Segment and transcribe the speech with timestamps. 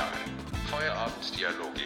[0.00, 0.12] Genial.
[0.70, 1.82] Feierabenddialoge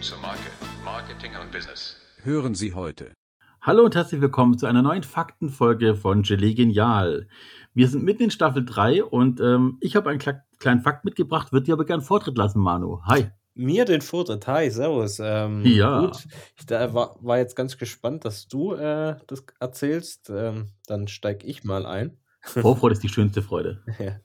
[0.00, 0.40] zur Marke,
[0.84, 1.96] Marketing und Business.
[2.22, 3.12] Hören Sie heute.
[3.60, 7.28] Hallo und herzlich willkommen zu einer neuen Faktenfolge von Gelee Genial.
[7.74, 11.52] Wir sind mitten in Staffel 3 und ähm, ich habe einen kle kleinen Fakt mitgebracht,
[11.52, 13.02] würde dir aber gern Vortritt lassen, Manu.
[13.04, 13.28] Hi.
[13.54, 14.46] Mir den Vortritt.
[14.46, 15.20] Hi, servus.
[15.22, 16.00] Ähm, Ja.
[16.00, 16.26] Gut,
[16.56, 20.30] ich da war, war jetzt ganz gespannt, dass du äh, das erzählst.
[20.30, 22.16] Ähm, dann steige ich mal ein.
[22.62, 23.82] Vorfreude ist die schönste Freude.
[23.98, 24.20] Ja,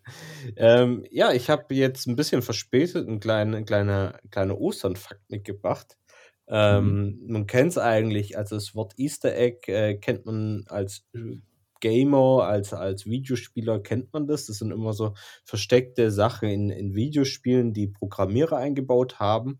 [0.58, 5.98] ähm, ja ich habe jetzt ein bisschen verspätet einen kleinen kleine, kleine Ostern-Fakt mitgebracht.
[6.48, 11.38] Ähm, Man kennt es eigentlich, also das Wort Easter Egg äh, kennt man als äh,
[11.80, 14.46] Gamer, als, als Videospieler kennt man das.
[14.46, 19.60] Das sind immer so versteckte Sachen in, in Videospielen, die Programmierer eingebaut haben.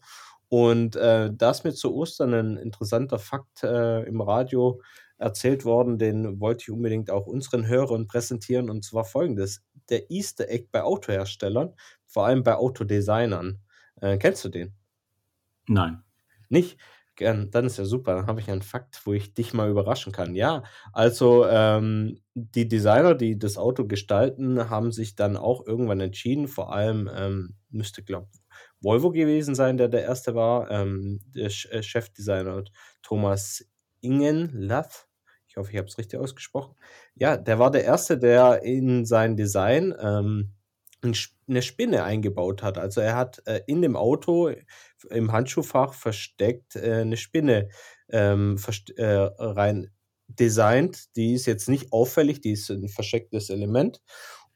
[0.54, 4.84] Und äh, da ist mir zu Ostern ein interessanter Fakt äh, im Radio
[5.18, 8.70] erzählt worden, den wollte ich unbedingt auch unseren Hörern präsentieren.
[8.70, 11.74] Und zwar folgendes: Der Easter Egg bei Autoherstellern,
[12.06, 13.62] vor allem bei Autodesignern.
[14.00, 14.76] Äh, kennst du den?
[15.68, 16.04] Nein.
[16.50, 16.78] Nicht?
[17.16, 18.14] Gern, dann ist ja super.
[18.14, 20.36] Dann habe ich einen Fakt, wo ich dich mal überraschen kann.
[20.36, 26.48] Ja, also ähm, die Designer, die das Auto gestalten, haben sich dann auch irgendwann entschieden.
[26.48, 28.43] Vor allem ähm, müsste, glaube ich,
[28.84, 30.70] Volvo gewesen sein, der der erste war.
[30.72, 32.64] Ähm, der äh, Chefdesigner
[33.02, 33.66] Thomas
[34.02, 35.08] Ingenlath.
[35.48, 36.76] Ich hoffe, ich habe es richtig ausgesprochen.
[37.16, 40.54] Ja, der war der erste, der in sein Design ähm,
[41.48, 42.78] eine Spinne eingebaut hat.
[42.78, 44.52] Also er hat äh, in dem Auto
[45.10, 47.70] im Handschuhfach versteckt äh, eine Spinne
[48.10, 48.58] ähm,
[48.96, 49.92] äh, rein
[50.28, 51.16] designt.
[51.18, 54.02] Die ist jetzt nicht auffällig, die ist ein verstecktes Element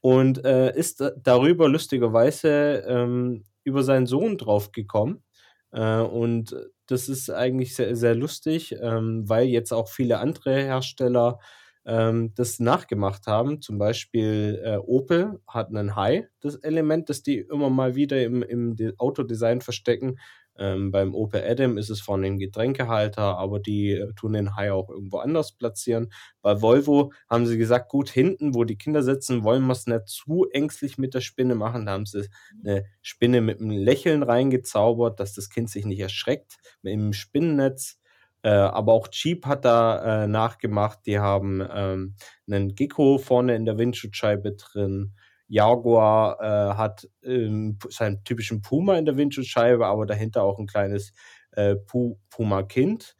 [0.02, 5.23] und äh, ist da- darüber lustigerweise ähm, über seinen Sohn draufgekommen.
[5.72, 6.56] Äh, und
[6.88, 11.40] das ist eigentlich sehr, sehr lustig, ähm, weil jetzt auch viele andere Hersteller
[11.86, 13.62] ähm, das nachgemacht haben.
[13.62, 18.44] Zum Beispiel äh, Opel hat einen Hai, das Element, das die immer mal wieder im,
[18.44, 20.18] im De- Autodesign verstecken.
[20.59, 24.72] Ähm, beim Opel Adam ist es vorne ein Getränkehalter, aber die äh, tun den Hai
[24.72, 26.12] auch irgendwo anders platzieren.
[26.41, 30.07] Bei Volvo haben sie gesagt, gut, hinten, wo die Kinder sitzen, wollen wir es nicht
[30.07, 31.85] zu ängstlich mit der Spinne machen.
[31.85, 32.28] Da haben sie
[32.63, 38.00] eine Spinne mit einem Lächeln reingezaubert, dass das Kind sich nicht erschreckt, dem Spinnennetz.
[38.44, 41.00] Äh, aber auch Jeep hat da äh, nachgemacht.
[41.06, 42.16] Die haben ähm,
[42.50, 45.13] einen Gecko vorne in der Windschutzscheibe drin.
[45.47, 51.13] Jaguar äh, hat ähm, seinen typischen Puma in der Windschutzscheibe, aber dahinter auch ein kleines
[51.52, 53.16] äh, Pu Puma-Kind.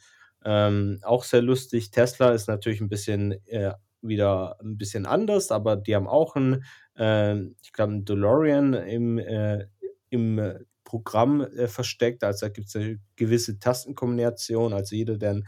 [0.46, 1.92] Ähm, auch sehr lustig.
[1.92, 6.64] Tesla ist natürlich ein bisschen äh, wieder ein bisschen anders, aber die haben auch ein,
[6.98, 9.66] ähm, ich glaube, ein DeLorean im, äh,
[10.10, 12.24] im äh, Programm äh, versteckt.
[12.24, 14.74] Also da gibt es eine gewisse Tastenkombination.
[14.74, 15.46] Also jeder, der ein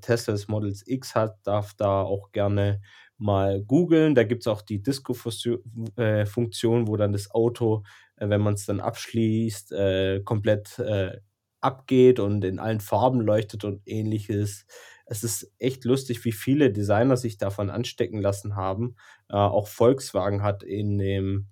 [0.00, 2.80] Tesla des Models X hat, darf da auch gerne
[3.22, 4.14] mal googeln.
[4.14, 7.84] Da gibt es auch die Disco-Funktion, wo dann das Auto,
[8.16, 11.18] äh, wenn man es dann abschließt, äh, komplett äh,
[11.60, 14.66] abgeht und in allen Farben leuchtet und ähnliches.
[15.06, 18.96] Es ist echt lustig, wie viele Designer sich davon anstecken lassen haben.
[19.28, 21.48] Äh, auch Volkswagen hat in dem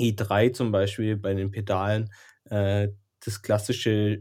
[0.00, 2.10] i3 zum Beispiel bei den Pedalen
[2.44, 2.88] äh,
[3.24, 4.18] das klassische,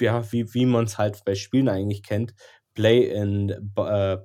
[0.00, 2.34] ja, wie, wie man es halt bei Spielen eigentlich kennt,
[2.74, 4.18] Play and äh,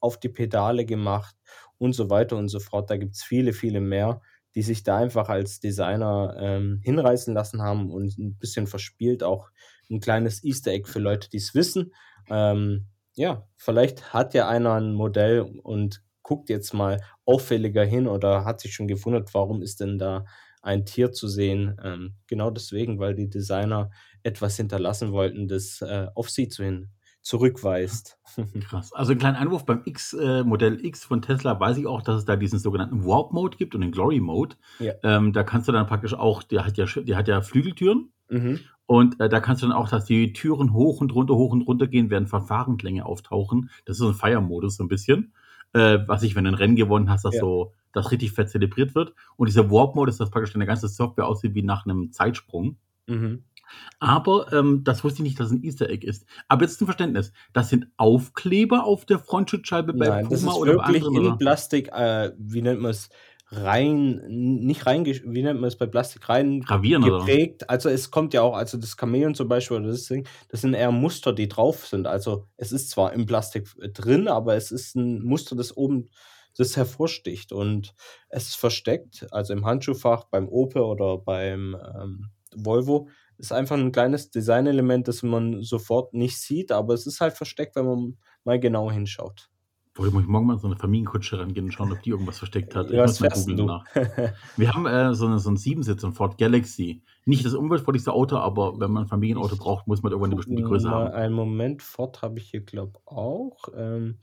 [0.00, 1.34] auf die Pedale gemacht
[1.78, 2.90] und so weiter und so fort.
[2.90, 4.20] Da gibt es viele, viele mehr,
[4.54, 9.50] die sich da einfach als Designer ähm, hinreißen lassen haben und ein bisschen verspielt auch
[9.90, 11.92] ein kleines Easter Egg für Leute, die es wissen.
[12.30, 18.44] Ähm, ja, vielleicht hat ja einer ein Modell und guckt jetzt mal auffälliger hin oder
[18.44, 20.24] hat sich schon gewundert, warum ist denn da
[20.62, 21.76] ein Tier zu sehen.
[21.82, 23.90] Ähm, genau deswegen, weil die Designer
[24.22, 26.93] etwas hinterlassen wollten, das äh, auf sie zu hin
[27.24, 28.18] zurückweist.
[28.60, 28.92] Krass.
[28.92, 32.18] Also ein kleiner Einwurf beim X, äh, Modell X von Tesla weiß ich auch, dass
[32.18, 34.56] es da diesen sogenannten Warp Mode gibt und den Glory Mode.
[34.78, 34.92] Ja.
[35.02, 38.60] Ähm, da kannst du dann praktisch auch, der hat ja, der hat ja Flügeltüren mhm.
[38.86, 41.62] und äh, da kannst du dann auch, dass die Türen hoch und runter, hoch und
[41.62, 43.70] runter gehen, während Verfahrenslänge auftauchen.
[43.86, 45.32] Das ist so ein Feiermodus so ein bisschen.
[45.72, 47.40] Äh, was ich, wenn du ein Rennen gewonnen hast, dass Ja.
[47.40, 49.14] so das richtig fett zelebriert wird.
[49.36, 52.76] Und dieser Warp Mode ist, dass praktisch deine ganze Software aussieht wie nach einem Zeitsprung.
[53.06, 53.44] Mhm.
[54.00, 56.26] Aber ähm, das wusste ich nicht, dass es ein Easter Egg ist.
[56.48, 60.58] Aber jetzt zum Verständnis, das sind Aufkleber auf der Frontschutzscheibe bei Nein, das Puma ist
[60.58, 61.16] oder wirklich anderen?
[61.16, 61.36] in Oder?
[61.36, 63.08] Plastik, äh, wie nennt man es,
[63.50, 67.18] rein, nicht rein, wie nennt man es bei Plastik, rein Gravieren oder?
[67.18, 67.68] geprägt.
[67.70, 70.74] Also es kommt ja auch, also das Chamäleon zum Beispiel oder das Ding, das sind
[70.74, 72.06] eher Muster, die drauf sind.
[72.06, 76.10] Also es ist zwar im Plastik drin, aber es ist ein Muster, das oben
[76.56, 77.94] das hervorsticht und
[78.28, 83.08] es ist versteckt, also im Handschuhfach, beim Opel oder beim ähm, Volvo,
[83.38, 87.76] ist einfach ein kleines Designelement, das man sofort nicht sieht, aber es ist halt versteckt,
[87.76, 89.50] wenn man mal genau hinschaut.
[89.96, 92.74] Boah, ich muss morgen mal so eine Familienkutsche rangehen und schauen, ob die irgendwas versteckt
[92.74, 92.90] hat.
[92.90, 93.84] Ich Was muss mal googeln nach.
[94.56, 97.02] Wir haben äh, so, eine, so einen Siebensitzer, ein Ford Galaxy.
[97.26, 100.64] Nicht das umweltfreundlichste Auto, aber wenn man ein Familienauto braucht, muss man irgendwann eine bestimmte
[100.64, 101.12] Größe haben.
[101.12, 103.68] einen Moment, Ford habe ich hier, glaube auch.
[103.76, 104.18] Ähm,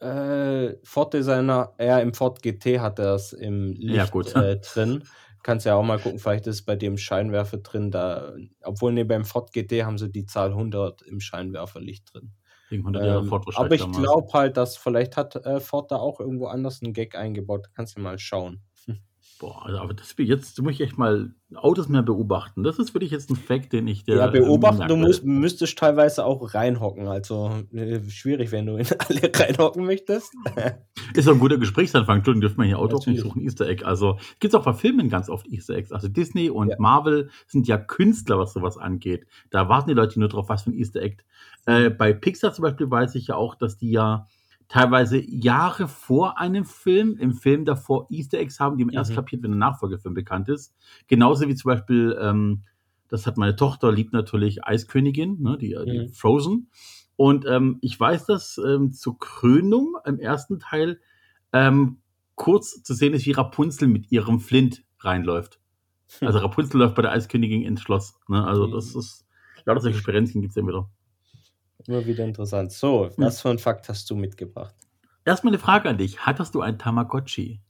[0.00, 4.36] äh, Ford Designer, ja, im Ford GT hat er es im Ja, Licht gut.
[4.36, 5.04] äh, drin.
[5.44, 7.90] Kannst ja auch mal gucken, vielleicht ist bei dem Scheinwerfer drin.
[7.90, 8.32] Da,
[8.62, 12.32] obwohl, nee, beim Ford GT haben sie die Zahl 100 im Scheinwerferlicht drin.
[12.70, 16.18] Wegen 100 Jahre Ähm, aber ich glaube halt, dass vielleicht hat äh, Ford da auch
[16.18, 17.68] irgendwo anders einen Gag eingebaut.
[17.74, 18.62] Kannst du mal schauen.
[19.44, 22.62] Boah, also, aber das, jetzt muss ich echt mal Autos mehr beobachten.
[22.62, 25.22] Das ist für dich jetzt ein Fact, den ich dir Ja, ähm, beobachten, du musst,
[25.22, 27.08] müsstest teilweise auch reinhocken.
[27.08, 30.32] Also äh, schwierig, wenn du in alle reinhocken möchtest.
[31.14, 32.16] Ist doch ein guter Gesprächsanfang.
[32.16, 33.84] Entschuldigung, dürfen wir hier Auto auch nicht suchen, Easter Egg.
[33.84, 35.92] Also gibt es auch bei Filmen ganz oft Easter Eggs.
[35.92, 36.76] Also Disney und Ja.
[36.78, 39.26] Marvel sind ja Künstler, was sowas angeht.
[39.50, 41.18] Da warten die Leute nur drauf, was für ein Easter Egg.
[41.66, 44.26] Äh, bei Pixar zum Beispiel weiß ich ja auch, dass die ja
[44.68, 49.16] teilweise Jahre vor einem Film, im Film davor Easter Eggs haben, die man erst Mhm.
[49.16, 50.74] kapiert, wenn der Nachfolgefilm bekannt ist.
[51.06, 52.62] Genauso wie zum Beispiel, ähm,
[53.08, 56.12] das hat meine Tochter, liebt natürlich Eiskönigin, ne, die, die Mhm.
[56.12, 56.70] Frozen.
[57.16, 61.00] Und ähm, ich weiß, dass ähm, zur Krönung im ersten Teil
[61.52, 61.98] ähm,
[62.34, 65.60] kurz zu sehen ist, wie Rapunzel mit ihrem Flint reinläuft.
[66.20, 68.14] Also Rapunzel läuft bei der Eiskönigin ins Schloss.
[68.28, 68.44] Ne?
[68.44, 69.26] Also das ist,
[69.64, 70.88] lauter solche Sperenzchen gibt es ja wieder.
[71.86, 72.72] Immer wieder interessant.
[72.72, 74.74] So, was für ein Fakt hast du mitgebracht?
[75.24, 76.20] Erstmal eine Frage an dich.
[76.20, 77.60] Hattest du ein Tamagotchi?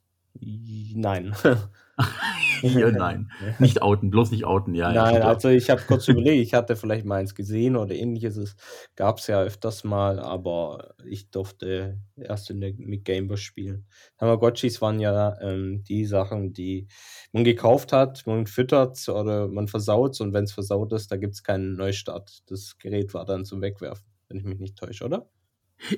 [0.40, 1.34] Nein.
[2.62, 3.30] Ja, nein.
[3.58, 4.92] Nicht outen, bloß nicht outen, ja.
[4.92, 5.28] ja Nein, klar.
[5.28, 8.36] also ich habe kurz überlegt, ich hatte vielleicht mal eins gesehen oder ähnliches.
[8.36, 8.56] Es
[8.96, 13.86] gab es ja öfters mal, aber ich durfte erst in der, mit Gameboy spielen.
[14.18, 16.88] Tamagotchis waren ja ähm, die Sachen, die
[17.32, 21.34] man gekauft hat, man füttert oder man versaut und wenn es versaut ist, da gibt
[21.34, 22.42] es keinen Neustart.
[22.46, 25.28] Das Gerät war dann zum Wegwerfen, wenn ich mich nicht täusche, oder?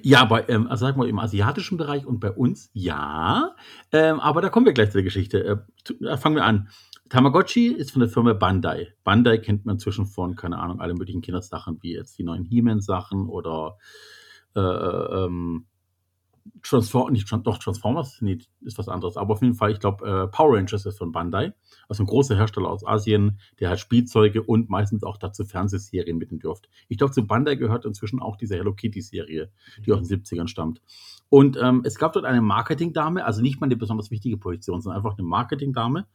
[0.03, 3.55] Ja, aber ähm, also sag mal, im asiatischen Bereich und bei uns, ja.
[3.93, 5.45] Ähm, aber da kommen wir gleich zu der Geschichte.
[5.45, 6.69] Äh, äh, fangen wir an.
[7.09, 8.95] Tamagotchi ist von der Firma Bandai.
[9.05, 13.29] Bandai kennt man inzwischen von, keine Ahnung, alle möglichen Kindersachen, wie jetzt die neuen He-Man-Sachen
[13.29, 13.77] oder
[14.57, 15.67] äh, ähm,
[16.63, 19.17] Transform nicht doch Transformers, nee, ist was anderes.
[19.17, 21.53] Aber auf jeden Fall, ich glaube, äh, Power Rangers ist von Bandai.
[21.89, 26.41] Also ein großer Hersteller aus Asien, der halt Spielzeuge und meistens auch dazu Fernsehserien mitnehmen
[26.41, 26.69] dürft.
[26.89, 29.51] Ich glaube, zu Bandai gehört inzwischen auch diese Hello Kitty-Serie,
[29.85, 30.81] die aus den 70ern stammt.
[31.29, 34.99] Und ähm, es gab dort eine Marketingdame, also nicht mal eine besonders wichtige Position, sondern
[34.99, 36.07] einfach eine Marketingdame,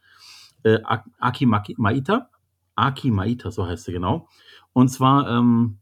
[0.64, 0.80] äh,
[1.20, 2.30] Aki Maki- Maita.
[2.76, 4.28] Aki Maita, so heißt sie genau.
[4.74, 5.80] Und zwar ähm,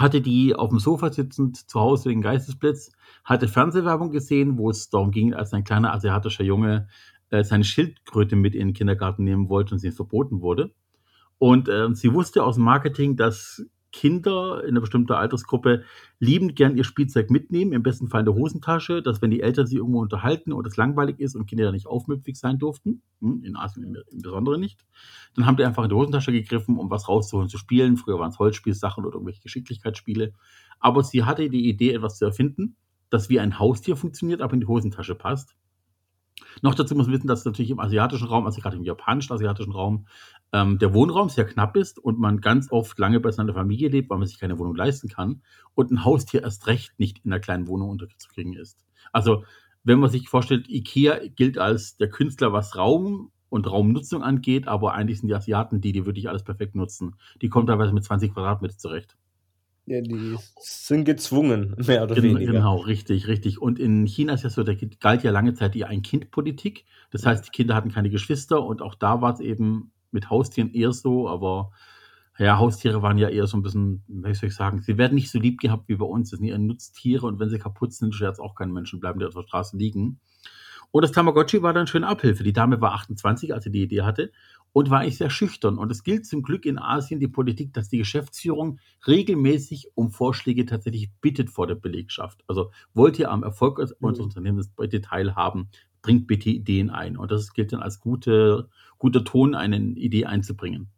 [0.00, 2.92] hatte die auf dem Sofa sitzend zu Hause wegen Geistesblitz,
[3.24, 6.88] hatte Fernsehwerbung gesehen, wo es darum ging, als ein kleiner asiatischer Junge
[7.28, 10.72] äh, seine Schildkröte mit in den Kindergarten nehmen wollte und sie verboten wurde.
[11.38, 15.84] Und äh, sie wusste aus dem Marketing, dass Kinder in einer bestimmten Altersgruppe
[16.18, 19.66] liebend gern ihr Spielzeug mitnehmen, im besten Fall in der Hosentasche, dass wenn die Eltern
[19.66, 23.42] sich irgendwo unterhalten und es langweilig ist und Kinder da nicht aufmüpfig sein durften, hm,
[23.44, 24.84] in Asien im Besonderen nicht,
[25.34, 27.96] dann haben die einfach in die Hosentasche gegriffen, um was rauszuholen, zu spielen.
[27.96, 30.32] Früher waren es Holzspielsachen oder irgendwelche Geschicklichkeitsspiele.
[30.78, 32.76] Aber sie hatte die Idee, etwas zu erfinden,
[33.10, 35.56] das wie ein Haustier funktioniert, aber in die Hosentasche passt.
[36.62, 39.72] Noch dazu muss man wissen, dass natürlich im asiatischen Raum, also gerade im japanischen asiatischen
[39.72, 40.06] Raum,
[40.52, 44.10] ähm, der Wohnraum sehr knapp ist und man ganz oft lange bei seiner Familie lebt,
[44.10, 45.42] weil man sich keine Wohnung leisten kann
[45.74, 48.84] und ein Haustier erst recht nicht in einer kleinen Wohnung unterzukriegen ist.
[49.12, 49.44] Also
[49.84, 54.94] wenn man sich vorstellt, Ikea gilt als der Künstler, was Raum und Raumnutzung angeht, aber
[54.94, 57.16] eigentlich sind die Asiaten die, die wirklich alles perfekt nutzen.
[57.42, 59.16] Die kommen teilweise mit 20 Quadratmeter zurecht.
[59.90, 62.52] Ja, die sind gezwungen, mehr oder Gen- weniger.
[62.52, 63.60] Genau, richtig, richtig.
[63.60, 66.84] Und in China ist ja so, da galt ja lange Zeit die Ein-Kind-Politik.
[67.10, 70.72] Das heißt, die Kinder hatten keine Geschwister und auch da war es eben mit Haustieren
[70.72, 71.72] eher so, aber
[72.38, 75.30] ja, Haustiere waren ja eher so ein bisschen, wie soll ich sagen, sie werden nicht
[75.30, 76.30] so lieb gehabt wie bei uns.
[76.30, 79.18] Das sind eher Nutztiere und wenn sie kaputt sind, schert es auch keinen Menschen, bleiben
[79.18, 80.20] die auf der Straße liegen.
[80.92, 82.44] Und das Tamagotchi war dann schöne Abhilfe.
[82.44, 84.30] Die Dame war 28, als sie die Idee hatte
[84.72, 85.78] und war eigentlich sehr schüchtern.
[85.78, 90.64] Und es gilt zum Glück in Asien die Politik, dass die Geschäftsführung regelmäßig um Vorschläge
[90.66, 92.44] tatsächlich bittet vor der Belegschaft.
[92.46, 94.24] Also wollt ihr am Erfolg unseres Mhm.
[94.24, 95.68] Unternehmens bitte teilhaben,
[96.02, 97.16] bringt bitte Ideen ein.
[97.16, 100.88] Und das gilt dann als gute, guter Ton, eine Idee einzubringen.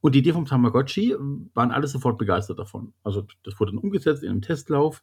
[0.00, 1.16] Und die Idee vom Tamagotchi
[1.54, 2.92] waren alle sofort begeistert davon.
[3.02, 5.02] Also das wurde dann umgesetzt in einem Testlauf.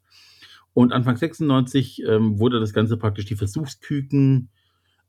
[0.73, 4.49] Und Anfang 96 ähm, wurde das Ganze praktisch die Versuchsküken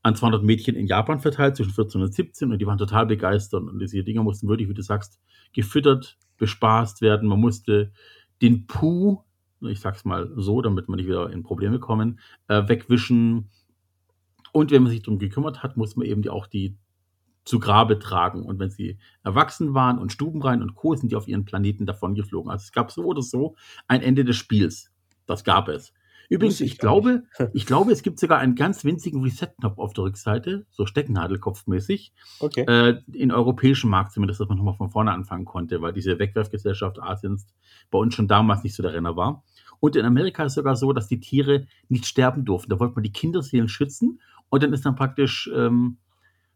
[0.05, 2.53] an 200 Mädchen in Japan verteilt, zwischen 14 und 17.
[2.53, 3.63] Und die waren total begeistert.
[3.63, 5.19] Und diese Dinger mussten wirklich, wie du sagst,
[5.55, 7.27] gefüttert, bespaßt werden.
[7.27, 7.91] Man musste
[8.43, 9.23] den Puh,
[9.63, 13.49] ich sag's mal so, damit man nicht wieder in Probleme kommen, äh, wegwischen.
[14.53, 16.77] Und wenn man sich darum gekümmert hat, muss man eben die auch die
[17.47, 18.43] zu Grabe tragen.
[18.43, 22.51] Und wenn sie erwachsen waren und stubenrein und Co., sind die auf ihren Planeten davongeflogen.
[22.51, 23.57] Also es gab so oder so
[23.89, 24.93] ein Ende des Spiels.
[25.25, 25.95] Das gab es.
[26.29, 30.05] Übrigens, ich ich glaube, ich glaube, es gibt sogar einen ganz winzigen Reset-Knopf auf der
[30.05, 32.63] Rückseite, so Stecknadelkopfmäßig, Okay.
[32.67, 37.01] äh, in europäischen Markt zumindest, dass man nochmal von vorne anfangen konnte, weil diese Wegwerfgesellschaft
[37.01, 37.47] Asiens
[37.91, 39.45] bei uns schon damals nicht so der Renner war.
[39.81, 42.71] Und in Amerika ist es sogar so, dass die Tiere nicht sterben durften.
[42.71, 45.99] Da wollte man die Kinderseelen schützen und dann ist dann praktisch, ähm,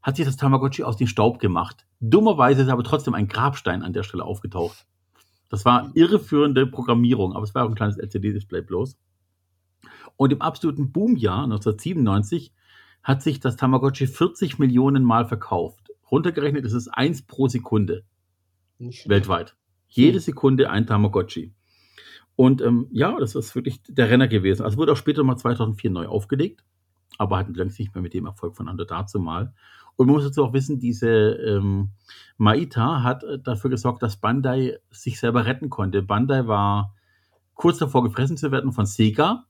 [0.02, 1.84] hat sich das Tamagotchi aus dem Staub gemacht.
[2.00, 4.86] Dummerweise ist aber trotzdem ein Grabstein an der Stelle aufgetaucht.
[5.50, 8.96] Das war irreführende Programmierung, aber es war auch ein kleines LCD-Display bloß.
[10.16, 12.52] Und im absoluten Boomjahr 1997
[13.02, 15.90] hat sich das Tamagotchi 40 Millionen Mal verkauft.
[16.10, 18.04] Runtergerechnet ist es eins pro Sekunde
[18.78, 19.56] weltweit.
[19.88, 20.22] Jede Hm.
[20.22, 21.52] Sekunde ein Tamagotchi.
[22.36, 24.62] Und ähm, ja, das ist wirklich der Renner gewesen.
[24.62, 26.64] Also wurde auch später mal 2004 neu aufgelegt,
[27.18, 29.52] aber hat längst nicht mehr mit dem Erfolg von Ando dazu mal.
[29.96, 31.90] Und man muss dazu auch wissen, diese ähm,
[32.36, 36.02] Maita hat äh, dafür gesorgt, dass Bandai sich selber retten konnte.
[36.02, 36.94] Bandai war
[37.54, 39.46] kurz davor gefressen zu werden von Sega.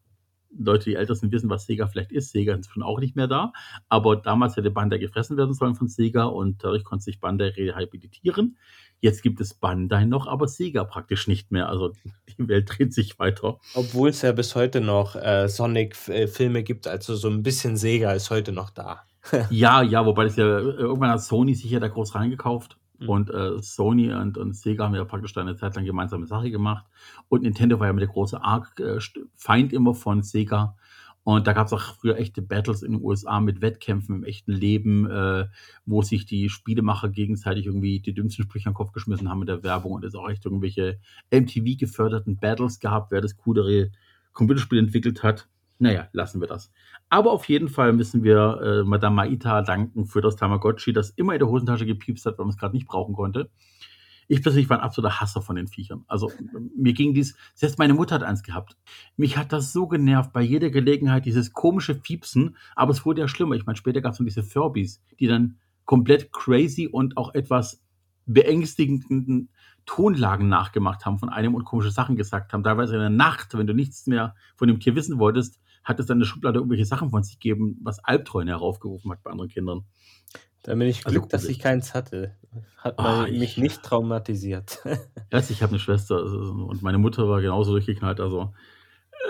[0.57, 2.33] Leute, die älter sind, wissen, was Sega vielleicht ist.
[2.33, 3.53] Sega ist inzwischen auch nicht mehr da.
[3.89, 8.57] Aber damals hätte Bandai gefressen werden sollen von Sega und dadurch konnte sich Bandai rehabilitieren.
[9.01, 11.69] Jetzt gibt es Bandai noch, aber Sega praktisch nicht mehr.
[11.69, 11.93] Also
[12.29, 13.61] die Welt dreht sich weiter.
[13.75, 18.31] Obwohl es ja bis heute noch äh, Sonic-Filme gibt, also so ein bisschen Sega ist
[18.31, 19.03] heute noch da.
[19.51, 22.79] Ja, ja, wobei das ja irgendwann hat Sony sich ja da groß reingekauft.
[22.99, 23.09] Mhm.
[23.09, 26.87] Und äh, Sony und, und Sega haben ja praktisch eine Zeit lang gemeinsame Sache gemacht.
[27.29, 30.77] Und Nintendo war ja mit der große Arc äh, immer von Sega.
[31.25, 34.53] Und da gab es auch früher echte Battles in den USA mit Wettkämpfen im echten
[34.53, 35.47] Leben, äh,
[35.85, 39.49] wo sich die Spielemacher gegenseitig irgendwie die dümmsten Sprüche an den Kopf geschmissen haben mit
[39.49, 40.99] der Werbung und es auch echt irgendwelche
[41.31, 43.91] MTV-geförderten Battles gab, wer das coolere
[44.33, 45.49] Computerspiel entwickelt hat.
[45.79, 46.73] Naja, lassen wir das.
[47.09, 51.35] Aber auf jeden Fall müssen wir äh, Madame Maita danken für das Tamagotchi, das immer
[51.35, 53.51] in der Hosentasche gepiepst hat, weil man es gerade nicht brauchen konnte.
[54.31, 56.05] Ich persönlich war ein absoluter Hasser von den Viechern.
[56.07, 56.31] Also
[56.77, 58.77] mir ging dies, selbst meine Mutter hat eins gehabt.
[59.17, 63.29] Mich hat das so genervt, bei jeder Gelegenheit dieses komische Fiepsen, aber es wurde ja
[63.29, 63.55] schlimmer.
[63.55, 67.83] Ich meine, später gab es dann diese Furbies, die dann komplett crazy und auch etwas
[68.27, 69.49] beängstigenden
[69.87, 72.63] Tonlagen nachgemacht haben von einem und komische Sachen gesagt haben.
[72.63, 75.59] Teilweise in der Nacht, wenn du nichts mehr von dem Tier wissen wolltest,
[75.89, 79.23] hat es dann in der Schublade irgendwelche Sachen von sich gegeben, was Albträume heraufgerufen hat
[79.23, 79.85] bei anderen Kindern.
[80.63, 82.35] Da bin ich Also Glück, dass ich keins hatte.
[82.77, 84.81] Hat Ah, mich ich- nicht traumatisiert.
[85.31, 88.21] Erst, ich habe eine Schwester und meine Mutter war genauso durchgeknallt.
[88.21, 88.53] Also,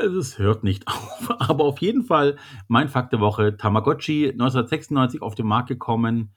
[0.02, 1.30] es hört nicht auf.
[1.40, 2.36] Aber auf jeden Fall
[2.66, 6.30] mein Fakt der Woche: Tamagotchi 1996 auf den Markt gekommen,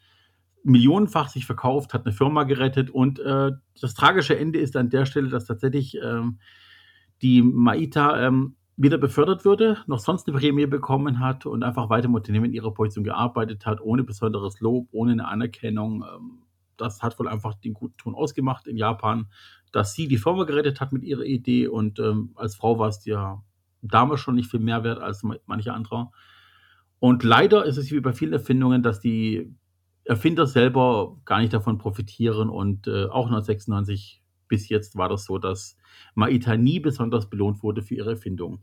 [0.64, 2.90] millionenfach sich verkauft, hat eine Firma gerettet.
[2.92, 6.40] Und äh, das tragische Ende ist an der Stelle, dass tatsächlich ähm,
[7.22, 12.06] die Maita ähm, wieder befördert wurde, noch sonst eine Prämie bekommen hat und einfach weiter
[12.06, 16.04] im Unternehmen in ihrer Position gearbeitet hat, ohne besonderes Lob, ohne eine Anerkennung.
[16.04, 16.42] Ähm,
[16.78, 19.28] das hat wohl einfach den guten Ton ausgemacht in Japan,
[19.72, 23.06] dass sie die Firma gerettet hat mit ihrer Idee und ähm, als Frau war es
[23.06, 23.44] ja
[23.84, 26.12] damals schon nicht viel mehr wert als ma- manche anderer.
[27.00, 29.54] Und leider ist es wie bei vielen Erfindungen, dass die
[30.06, 34.21] Erfinder selber gar nicht davon profitieren und äh, auch 1996
[34.52, 35.78] bis jetzt war das so, dass
[36.14, 38.62] Maita nie besonders belohnt wurde für ihre Erfindung.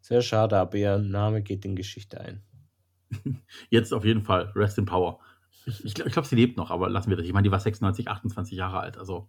[0.00, 2.42] Sehr schade, aber ihr Name geht in Geschichte ein.
[3.68, 5.18] Jetzt auf jeden Fall, Rest in Power.
[5.66, 7.26] Ich, glaube, glaub, sie lebt noch, aber lassen wir das.
[7.26, 8.96] Ich meine, die war 96, 28 Jahre alt.
[8.96, 9.28] Also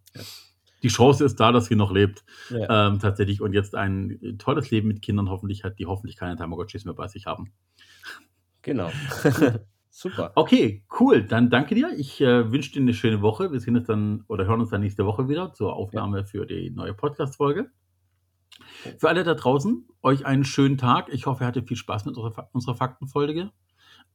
[0.84, 2.24] die Chance ist da, dass sie noch lebt.
[2.52, 2.88] Ja.
[2.88, 3.42] Ähm, tatsächlich.
[3.42, 7.08] Und jetzt ein tolles Leben mit Kindern hoffentlich hat, die hoffentlich keine Tamagotchis mehr bei
[7.08, 7.52] sich haben.
[8.62, 8.92] Genau.
[9.90, 10.32] Super.
[10.36, 11.24] Okay, cool.
[11.24, 11.92] Dann danke dir.
[11.98, 13.52] Ich äh, wünsche dir eine schöne Woche.
[13.52, 16.70] Wir sehen uns dann oder hören uns dann nächste Woche wieder zur Aufnahme für die
[16.70, 17.72] neue Podcast-Folge.
[18.98, 21.10] Für alle da draußen, euch einen schönen Tag.
[21.12, 23.52] Ich hoffe, ihr hattet viel Spaß mit unserer, unserer Faktenfolge.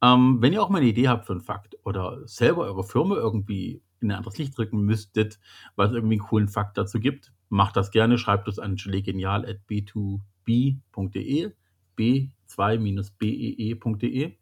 [0.02, 3.16] Ähm, wenn ihr auch mal eine Idee habt für einen Fakt oder selber eure Firma
[3.16, 5.40] irgendwie in ein anderes Licht drücken müsstet,
[5.76, 8.18] weil es irgendwie einen coolen Fakt dazu gibt, macht das gerne.
[8.18, 11.52] Schreibt uns an gelegenial.b2b.de,
[11.98, 14.36] b2-bee.de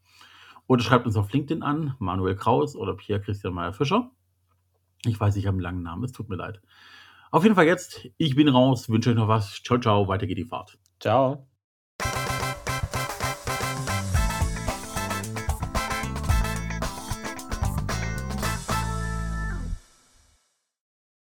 [0.66, 4.10] oder schreibt uns auf LinkedIn an, Manuel Kraus oder Pierre Christian Meyer-Fischer.
[5.04, 6.60] Ich weiß, ich habe einen langen Namen, es tut mir leid.
[7.30, 9.62] Auf jeden Fall jetzt, ich bin raus, wünsche euch noch was.
[9.62, 10.78] Ciao, ciao, weiter geht die Fahrt.
[11.00, 11.51] Ciao.